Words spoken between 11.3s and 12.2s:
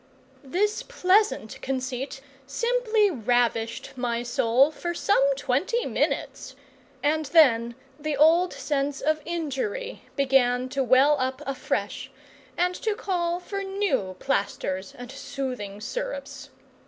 afresh,